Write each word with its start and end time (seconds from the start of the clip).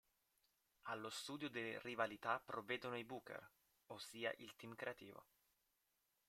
Allo 0.87 1.11
studio 1.11 1.47
delle 1.47 1.77
rivalità 1.83 2.39
provvedono 2.43 2.97
i 2.97 3.03
"booker", 3.05 3.47
ossia 3.91 4.33
il 4.37 4.55
team 4.55 4.73
creativo. 4.73 5.27